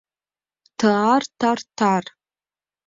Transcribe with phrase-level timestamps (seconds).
[0.77, 2.03] Ты-а-ар, та-ар, тар.